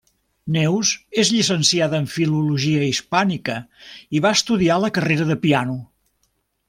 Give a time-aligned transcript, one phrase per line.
[0.53, 3.59] Neus és llicenciada en Filologia Hispànica
[4.17, 5.77] i va estudiar la carrera de piano.